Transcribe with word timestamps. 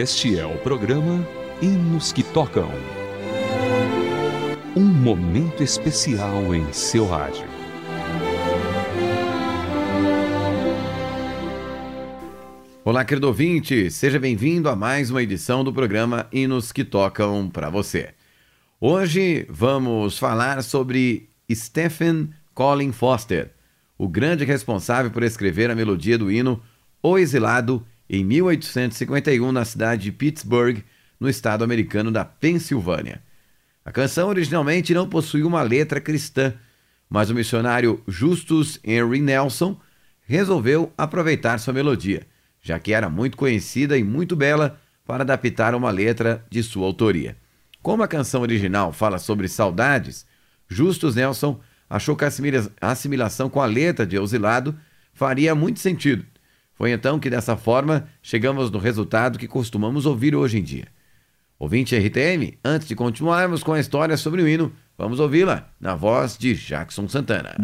Este 0.00 0.38
é 0.38 0.46
o 0.46 0.56
programa 0.58 1.26
Hinos 1.60 2.12
que 2.12 2.22
Tocam. 2.22 2.70
Um 4.76 4.84
momento 4.84 5.60
especial 5.60 6.54
em 6.54 6.72
seu 6.72 7.04
rádio. 7.04 7.44
Olá, 12.84 13.04
querido 13.04 13.26
ouvinte, 13.26 13.90
seja 13.90 14.20
bem-vindo 14.20 14.68
a 14.68 14.76
mais 14.76 15.10
uma 15.10 15.20
edição 15.20 15.64
do 15.64 15.72
programa 15.72 16.28
Hinos 16.30 16.70
que 16.70 16.84
Tocam 16.84 17.50
para 17.50 17.68
você. 17.68 18.14
Hoje 18.80 19.46
vamos 19.50 20.16
falar 20.16 20.62
sobre 20.62 21.28
Stephen 21.52 22.30
Colin 22.54 22.92
Foster, 22.92 23.50
o 23.98 24.06
grande 24.06 24.44
responsável 24.44 25.10
por 25.10 25.24
escrever 25.24 25.72
a 25.72 25.74
melodia 25.74 26.16
do 26.16 26.30
hino 26.30 26.62
O 27.02 27.18
Exilado 27.18 27.84
em 28.08 28.24
1851 28.24 29.52
na 29.52 29.64
cidade 29.64 30.04
de 30.04 30.12
Pittsburgh, 30.12 30.78
no 31.20 31.28
estado 31.28 31.64
americano 31.64 32.10
da 32.10 32.24
Pensilvânia. 32.24 33.22
A 33.84 33.90
canção 33.90 34.28
originalmente 34.28 34.94
não 34.94 35.08
possuía 35.08 35.46
uma 35.46 35.62
letra 35.62 36.00
cristã, 36.00 36.54
mas 37.08 37.30
o 37.30 37.34
missionário 37.34 38.02
Justus 38.06 38.78
Henry 38.84 39.20
Nelson 39.20 39.78
resolveu 40.26 40.92
aproveitar 40.96 41.58
sua 41.58 41.72
melodia, 41.72 42.26
já 42.62 42.78
que 42.78 42.92
era 42.92 43.08
muito 43.08 43.36
conhecida 43.36 43.96
e 43.96 44.04
muito 44.04 44.36
bela 44.36 44.80
para 45.06 45.22
adaptar 45.22 45.74
uma 45.74 45.90
letra 45.90 46.44
de 46.50 46.62
sua 46.62 46.86
autoria. 46.86 47.36
Como 47.82 48.02
a 48.02 48.08
canção 48.08 48.42
original 48.42 48.92
fala 48.92 49.18
sobre 49.18 49.48
saudades, 49.48 50.26
Justus 50.68 51.14
Nelson 51.14 51.58
achou 51.88 52.14
que 52.14 52.24
a 52.24 52.30
assimilação 52.90 53.48
com 53.48 53.60
a 53.60 53.66
letra 53.66 54.06
de 54.06 54.20
Exilado 54.20 54.78
faria 55.14 55.54
muito 55.54 55.80
sentido 55.80 56.26
foi 56.78 56.92
então 56.92 57.18
que, 57.18 57.28
dessa 57.28 57.56
forma, 57.56 58.06
chegamos 58.22 58.70
no 58.70 58.78
resultado 58.78 59.36
que 59.36 59.48
costumamos 59.48 60.06
ouvir 60.06 60.36
hoje 60.36 60.58
em 60.58 60.62
dia. 60.62 60.86
Ouvinte 61.58 61.98
RTM, 61.98 62.56
antes 62.64 62.86
de 62.86 62.94
continuarmos 62.94 63.64
com 63.64 63.72
a 63.72 63.80
história 63.80 64.16
sobre 64.16 64.42
o 64.42 64.48
hino, 64.48 64.72
vamos 64.96 65.18
ouvi-la 65.18 65.68
na 65.80 65.96
voz 65.96 66.38
de 66.38 66.54
Jackson 66.54 67.08
Santana. 67.08 67.56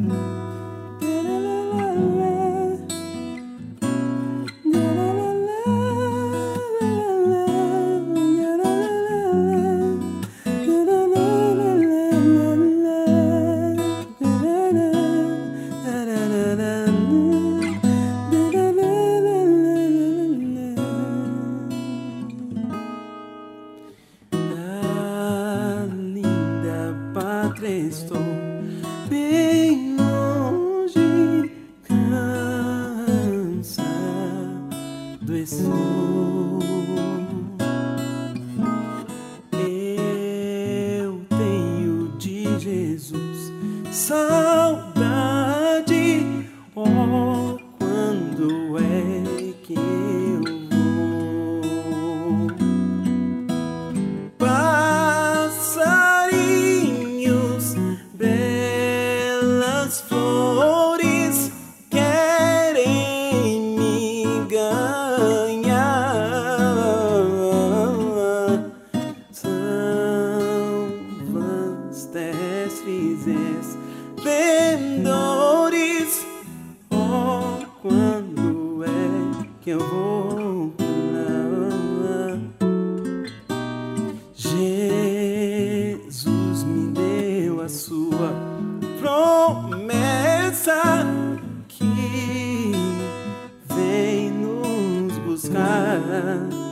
Sempre 96.14 96.63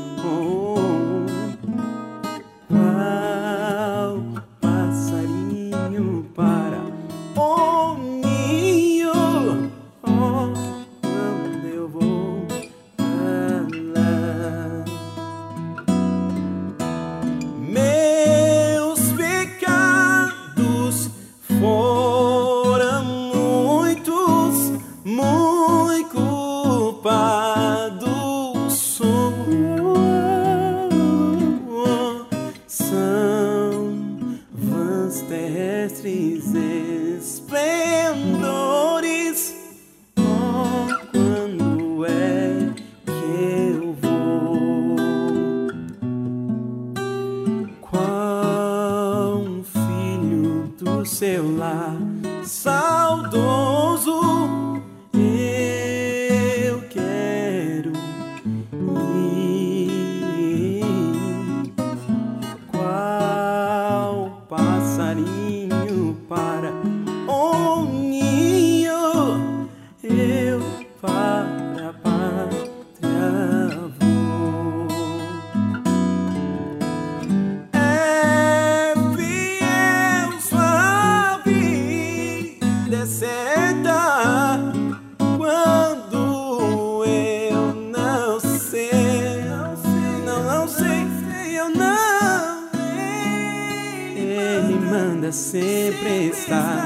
estar 96.58 96.81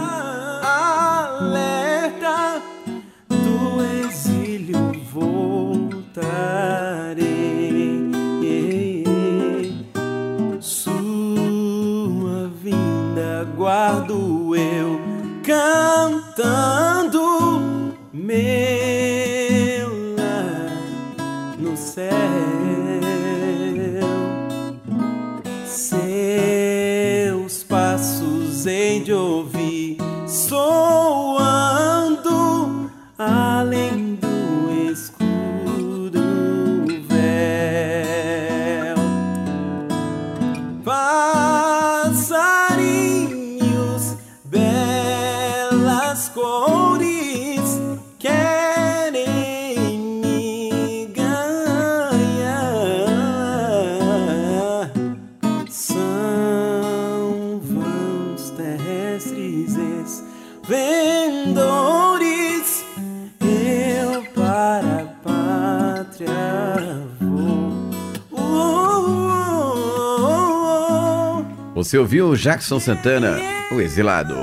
Você 71.86 71.98
ouviu 71.98 72.34
Jackson 72.34 72.80
Santana, 72.80 73.38
o 73.70 73.80
exilado. 73.80 74.34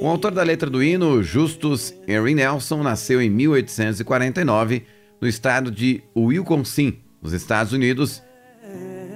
O 0.00 0.08
autor 0.08 0.32
da 0.32 0.42
letra 0.42 0.70
do 0.70 0.82
hino, 0.82 1.22
Justus 1.22 1.92
Henry 2.08 2.34
Nelson, 2.34 2.82
nasceu 2.82 3.20
em 3.20 3.28
1849 3.28 4.86
no 5.20 5.28
estado 5.28 5.70
de 5.70 6.02
Wisconsin, 6.16 6.98
nos 7.20 7.34
Estados 7.34 7.74
Unidos. 7.74 8.22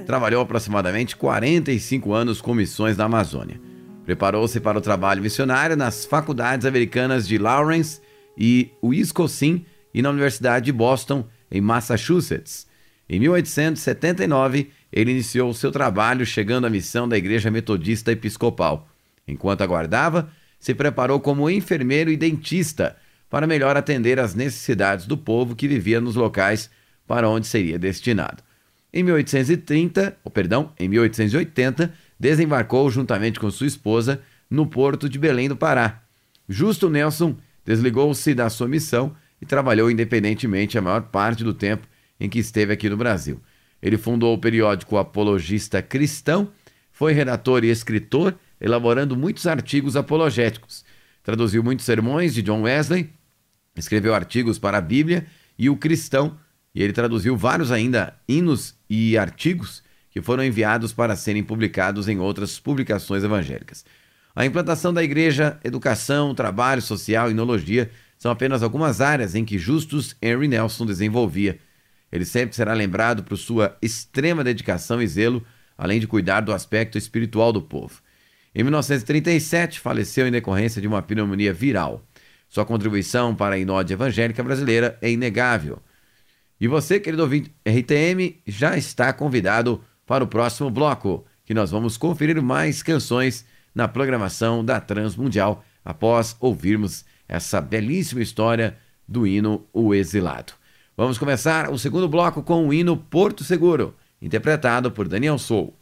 Trabalhou 0.05 0.43
aproximadamente 0.43 1.17
45 1.17 2.13
anos 2.13 2.43
com 2.43 2.53
missões 2.53 2.99
na 2.99 3.07
Amazônia. 3.07 3.59
Preparou-se 4.05 4.61
para 4.61 4.77
o 4.77 4.83
trabalho 4.83 5.23
missionário 5.23 5.77
nas 5.77 6.05
faculdades 6.05 6.67
americanas 6.67 7.27
de 7.27 7.39
Lawrence 7.39 8.03
e 8.37 8.71
Wisconsin 8.85 9.65
e 9.95 10.03
na 10.03 10.11
Universidade 10.11 10.67
de 10.67 10.73
Boston, 10.73 11.27
em 11.51 11.61
Massachusetts. 11.61 12.67
Em 13.09 13.19
1879, 13.19 14.71
ele 14.93 15.11
iniciou 15.11 15.53
seu 15.53 15.73
trabalho 15.73 16.25
chegando 16.25 16.67
à 16.67 16.71
missão 16.71 17.09
da 17.09 17.19
Igreja 17.19 17.51
Metodista 17.51 18.13
Episcopal. 18.13 18.89
Enquanto 19.27 19.63
aguardava, 19.63 20.31
se 20.59 20.75
preparou 20.75 21.19
como 21.19 21.51
enfermeiro 21.51 22.11
e 22.11 22.17
dentista 22.17 22.97
para 23.29 23.47
melhor 23.47 23.77
atender 23.77 24.19
às 24.19 24.35
necessidades 24.35 25.07
do 25.07 25.17
povo 25.17 25.57
que 25.57 25.69
vivia 25.69 26.01
nos 26.01 26.17
locais 26.17 26.71
para 27.07 27.29
onde 27.29 27.47
seria 27.47 27.79
destinado. 27.79 28.43
Em 28.93 29.03
1830, 29.05 30.17
ou 30.25 30.31
perdão, 30.31 30.73
em 30.79 30.89
1880, 30.89 31.93
desembarcou 32.19 32.91
juntamente 32.91 33.39
com 33.39 33.51
sua 33.51 33.69
esposa 33.69 34.21
no 34.51 34.67
porto 34.67 35.09
de 35.09 35.19
Belém 35.19 35.49
do 35.49 35.57
Pará. 35.57 36.03
Justo 36.49 36.91
Nelson 36.91 37.37
desligou-se 37.65 38.35
da 38.35 38.51
sua 38.51 38.67
missão 38.67 39.15
e 39.41 39.47
trabalhou 39.47 39.91
independentemente 39.91 40.77
a 40.77 40.83
maior 40.83 41.03
parte 41.03 41.43
do 41.43 41.55
tempo 41.55 41.87
em 42.19 42.29
que 42.29 42.39
esteve 42.39 42.73
aqui 42.73 42.89
no 42.89 42.97
Brasil. 42.97 43.41
Ele 43.83 43.97
fundou 43.97 44.35
o 44.35 44.39
periódico 44.39 44.99
Apologista 44.99 45.81
Cristão, 45.81 46.51
foi 46.93 47.13
redator 47.13 47.65
e 47.65 47.71
escritor, 47.71 48.39
elaborando 48.61 49.17
muitos 49.17 49.47
artigos 49.47 49.97
apologéticos. 49.97 50.85
Traduziu 51.23 51.63
muitos 51.63 51.87
sermões 51.87 52.35
de 52.35 52.43
John 52.43 52.63
Wesley, 52.63 53.11
escreveu 53.75 54.15
artigos 54.15 54.59
para 54.59 54.79
a 54.79 54.83
Bíblia 54.83 55.27
e 55.59 55.71
o 55.71 55.77
Cristão, 55.77 56.39
e 56.75 56.83
ele 56.83 56.93
traduziu 56.93 57.37
vários 57.37 57.73
ainda 57.73 58.15
hinos 58.29 58.75
e 58.89 59.17
artigos 59.17 59.83
que 60.11 60.21
foram 60.21 60.45
enviados 60.45 60.93
para 60.93 61.17
serem 61.17 61.43
publicados 61.43 62.09
em 62.09 62.19
outras 62.19 62.59
publicações 62.59 63.25
evangélicas. 63.25 63.85
A 64.35 64.45
implantação 64.45 64.93
da 64.93 65.03
igreja, 65.03 65.59
educação, 65.65 66.35
trabalho 66.35 66.83
social 66.83 67.29
e 67.29 67.33
enologia 67.33 67.91
são 68.21 68.31
apenas 68.31 68.63
algumas 68.63 69.01
áreas 69.01 69.35
em 69.35 69.47
que 69.47 69.59
Justus 69.59 70.15
Henry 70.21 70.47
Nelson 70.47 70.85
desenvolvia. 70.85 71.59
Ele 72.13 72.27
sempre 72.27 72.55
será 72.55 72.75
lembrado 72.75 73.25
por 73.25 73.39
sua 73.39 73.79
extrema 73.81 74.45
dedicação 74.45 75.01
e 75.01 75.07
zelo, 75.07 75.43
além 75.77 75.99
de 75.99 76.07
cuidar 76.07 76.43
do 76.43 76.53
aspecto 76.53 76.99
espiritual 76.99 77.51
do 77.51 77.63
povo. 77.63 78.03
Em 78.55 78.63
1937, 78.63 79.81
faleceu 79.81 80.29
em 80.29 80.31
decorrência 80.31 80.83
de 80.83 80.87
uma 80.87 81.01
pneumonia 81.01 81.51
viral. 81.51 82.07
Sua 82.47 82.67
contribuição 82.67 83.35
para 83.35 83.55
a 83.55 83.59
inódia 83.59 83.95
evangélica 83.95 84.43
brasileira 84.43 84.99
é 85.01 85.11
inegável. 85.11 85.79
E 86.61 86.69
você, 86.69 87.01
querido 87.01 87.23
ouvinte 87.23 87.51
RTM, 87.67 88.39
já 88.47 88.77
está 88.77 89.15
convidado 89.15 89.83
para 90.05 90.23
o 90.23 90.27
próximo 90.27 90.69
bloco, 90.69 91.25
que 91.43 91.55
nós 91.55 91.71
vamos 91.71 91.97
conferir 91.97 92.43
mais 92.43 92.83
canções 92.83 93.47
na 93.75 93.89
programação 93.89 94.63
da 94.63 94.79
Transmundial 94.79 95.65
após 95.83 96.37
ouvirmos 96.39 97.09
essa 97.31 97.61
belíssima 97.61 98.21
história 98.21 98.77
do 99.07 99.25
hino 99.25 99.65
O 99.73 99.95
Exilado. 99.95 100.53
Vamos 100.97 101.17
começar 101.17 101.71
o 101.71 101.79
segundo 101.79 102.09
bloco 102.09 102.43
com 102.43 102.67
o 102.67 102.75
hino 102.75 102.97
Porto 102.97 103.45
Seguro, 103.45 103.95
interpretado 104.21 104.91
por 104.91 105.07
Daniel 105.07 105.39
Sou. 105.39 105.73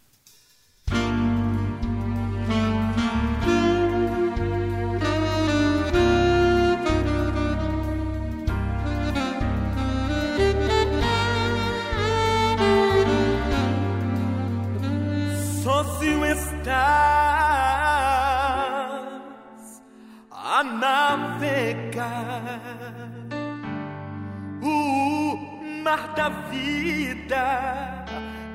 Mar 25.89 26.13
da 26.15 26.29
vida, 26.51 28.05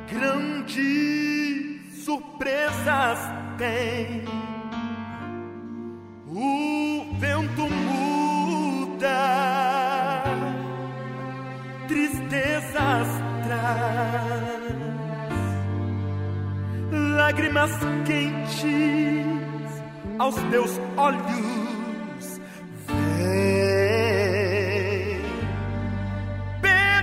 grandes 0.08 0.78
surpresas 2.06 3.18
tem. 3.58 4.24
O 6.28 7.16
vento 7.18 7.68
muda, 7.70 9.10
tristezas 11.88 13.08
traz, 13.48 14.78
lágrimas 17.18 17.72
quentes 18.06 19.84
aos 20.20 20.36
teus 20.52 20.80
olhos. 20.98 21.63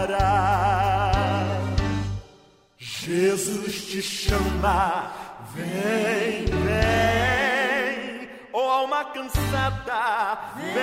alcançará. 0.00 1.12
Jesus 2.78 3.86
te 3.86 4.02
chama, 4.02 5.10
vem, 5.54 6.44
vem, 6.46 8.28
oh 8.52 8.68
alma 8.68 9.04
cansada, 9.06 10.38
vem, 10.56 10.74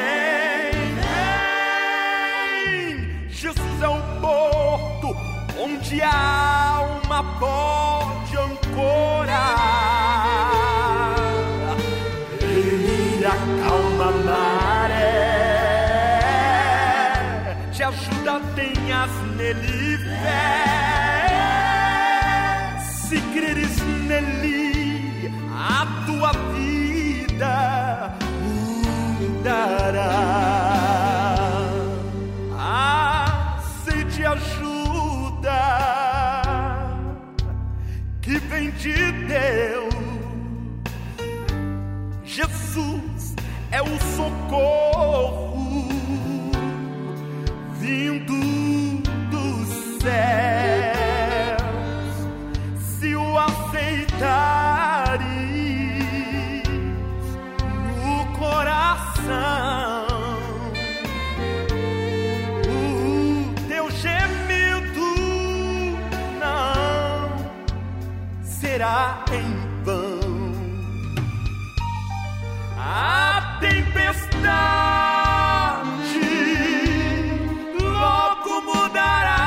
vem. 2.61 3.29
Jesus 3.29 3.81
é 3.81 3.87
o 3.87 4.01
porto 4.21 5.15
onde 5.59 6.01
a 6.01 6.75
alma 6.77 7.23
pode 7.39 8.37
ancorar. 8.37 9.57
Ele 12.41 13.25
acalma 13.25 14.05
a 14.05 14.11
maré, 14.11 14.96
nele 19.37 19.97
fé 19.97 20.77
se 23.07 23.21
creres 23.33 23.77
nele, 24.07 25.31
a 25.49 25.85
tua 26.05 26.31
vida 26.51 27.55
mudará. 29.21 30.13
Aceite 32.59 34.25
ajuda 34.25 35.61
que 38.21 38.37
vem 38.39 38.71
de 38.71 39.11
Deus. 39.27 39.93
Jesus 42.25 43.35
é 43.71 43.81
o 43.81 43.97
socorro 44.15 44.96
seria 68.87 69.15
em 69.31 69.83
vão. 69.83 70.19
A 72.77 73.57
tempestade 73.59 74.57
logo 77.81 78.61
mudará 78.61 79.43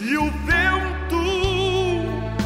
e 0.00 0.16
o 0.16 0.30
vento 0.46 1.24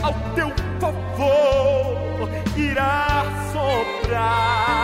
ao 0.03 0.15
teu 0.35 0.51
favor 0.81 2.29
irá 2.57 3.25
soprar. 3.53 4.81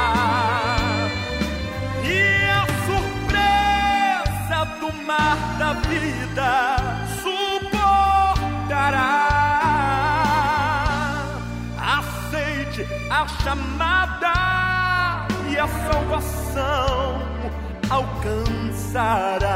E 2.05 2.21
a 2.51 2.67
surpresa 2.87 4.59
do 4.81 4.89
mar 5.07 5.39
da 5.59 5.73
vida. 5.89 6.44
A 13.15 13.29
chamada 13.29 14.35
e 15.49 15.57
a 15.57 15.69
salvação 15.69 17.23
alcançará. 17.89 19.53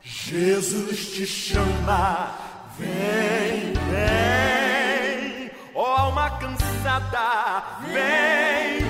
Jesus 0.00 1.14
te 1.14 1.26
chama, 1.26 2.30
vem, 2.78 3.72
vem, 3.90 5.50
ó 5.74 5.82
oh, 5.82 5.86
alma 6.02 6.30
cansada, 6.38 7.64
vem, 7.92 8.78
vem. 8.78 8.87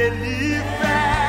Nele 0.00 0.62
fé 0.80 1.20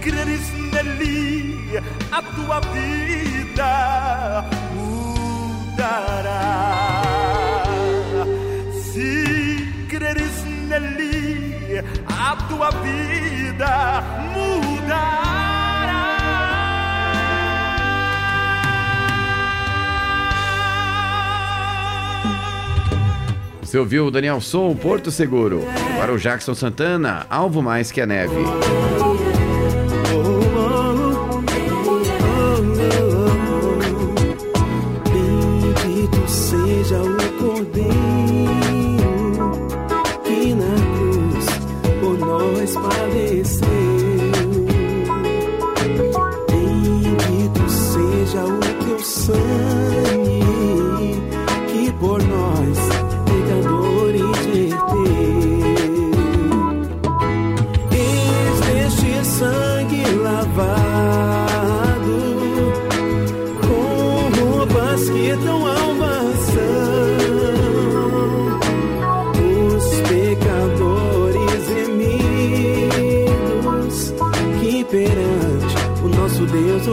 creres 0.00 0.46
nele, 0.72 1.82
a 2.10 2.22
tua 2.34 2.60
vida 2.72 4.44
mudará. 4.74 6.44
Se 8.92 9.08
creres 9.88 10.44
nele, 10.68 11.84
a 12.08 12.36
tua 12.48 12.70
vida 12.82 14.02
mudará. 14.34 15.29
Você 23.70 23.78
ouviu 23.78 24.06
o 24.06 24.10
Daniel 24.10 24.40
Som, 24.40 24.74
Porto 24.74 25.12
Seguro. 25.12 25.62
Para 25.96 26.12
o 26.12 26.18
Jackson 26.18 26.56
Santana, 26.56 27.24
Alvo 27.30 27.62
Mais 27.62 27.92
Que 27.92 28.00
a 28.00 28.06
Neve. 28.06 28.34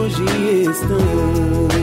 longe 0.08 0.70
estou. 0.70 1.77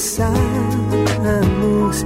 Passamos 0.00 1.96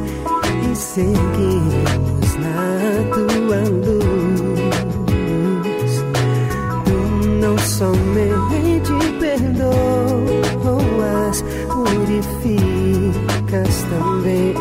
e 0.64 0.74
seguimos 0.74 2.34
na 2.40 2.66
tua 3.14 3.60
luz. 3.70 5.12
Tu 6.86 6.98
não 7.40 7.56
somente 7.56 8.94
perdoas, 9.20 9.76
purificas 11.68 13.04
também. 13.88 14.53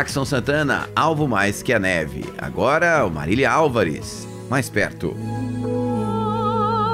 Jackson 0.00 0.24
Santana, 0.24 0.88
Alvo 0.96 1.28
Mais 1.28 1.62
Que 1.62 1.74
a 1.74 1.78
Neve. 1.78 2.24
Agora, 2.38 3.04
o 3.04 3.10
Marília 3.10 3.50
Álvares, 3.50 4.26
mais 4.48 4.70
perto. 4.70 5.14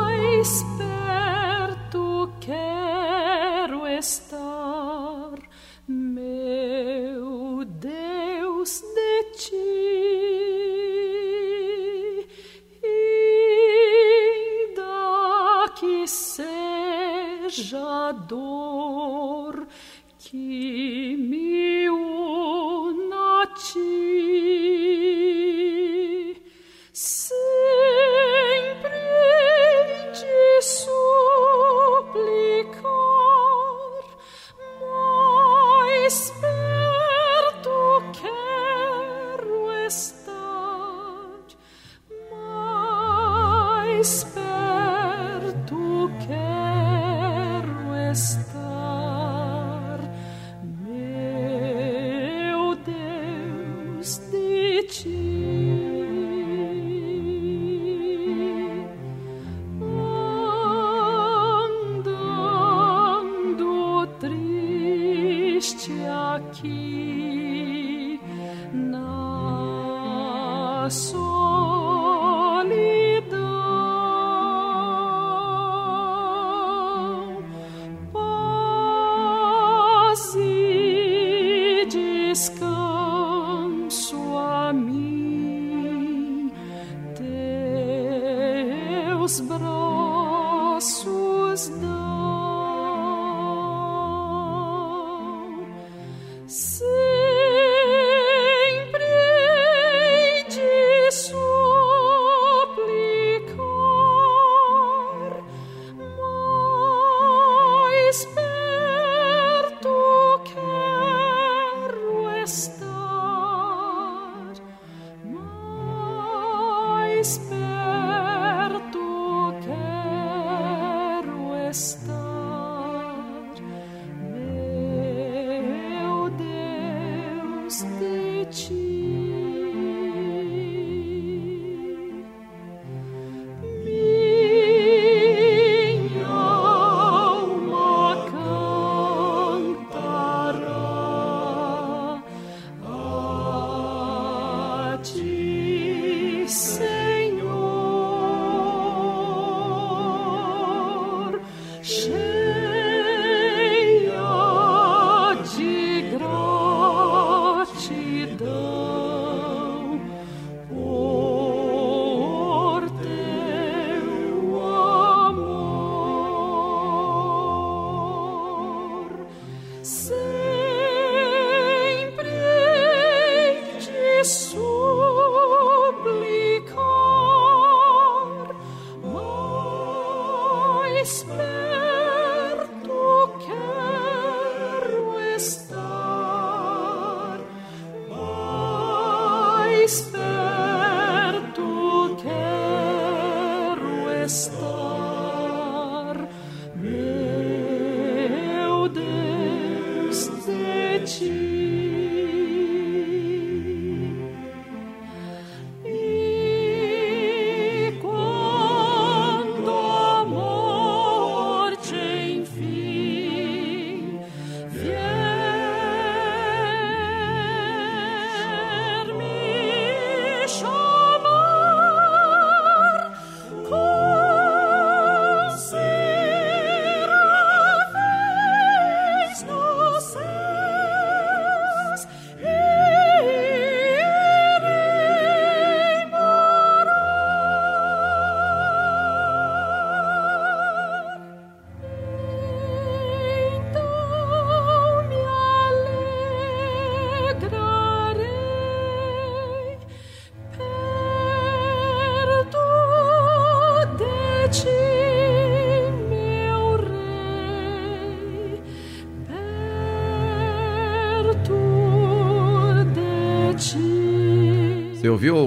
Mais 0.02 0.64
perto 0.76 2.28
quero 2.40 3.86
estar, 3.86 5.34
meu 5.86 7.64
Deus, 7.64 8.80
de 8.80 9.22
ti. 9.36 9.54
E 12.82 13.06
que 15.78 16.08
seja 16.08 16.50
dor 18.26 18.65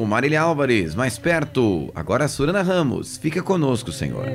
Marília 0.10 0.42
Álvares, 0.42 0.96
mais 0.96 1.18
perto. 1.18 1.92
Agora 1.94 2.28
Surana 2.28 2.64
Ramos. 2.64 3.18
Fica 3.18 3.42
conosco, 3.44 3.92
Senhor. 3.92 4.26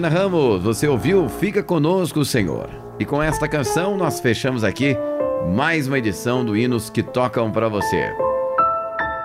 Surana 0.00 0.18
Ramos, 0.18 0.62
você 0.62 0.88
ouviu 0.88 1.28
Fica 1.28 1.62
Conosco, 1.62 2.24
Senhor. 2.24 2.70
E 2.98 3.04
com 3.04 3.22
esta 3.22 3.46
canção 3.46 3.98
nós 3.98 4.18
fechamos 4.18 4.64
aqui 4.64 4.96
mais 5.54 5.86
uma 5.86 5.98
edição 5.98 6.42
do 6.42 6.56
Hinos 6.56 6.88
que 6.88 7.02
Tocam 7.02 7.50
para 7.50 7.68
você. 7.68 8.10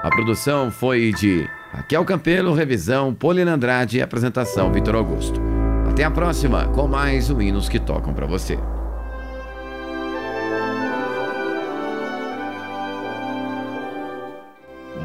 A 0.04 0.10
produção 0.10 0.70
foi 0.70 1.14
de 1.14 1.48
Raquel 1.72 2.04
Campelo, 2.04 2.54
revisão 2.54 3.14
Polina 3.14 3.54
Andrade 3.54 4.00
e 4.00 4.02
apresentação 4.02 4.70
Vitor 4.74 4.96
Augusto. 4.96 5.40
Até 5.90 6.04
a 6.04 6.12
próxima 6.12 6.68
com 6.68 6.90
mais 6.90 7.30
um 7.30 7.42
Hinos 7.42 7.70
que 7.70 7.80
Tocam 7.80 8.14
para 8.14 8.26
você. 8.26 8.60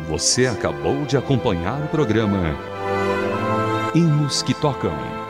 Você 0.09 0.49
acabou 0.49 1.05
de 1.05 1.17
acompanhar 1.17 1.81
o 1.81 1.87
programa 1.87 2.57
Hinos 3.95 4.43
que 4.43 4.53
Tocam. 4.53 5.30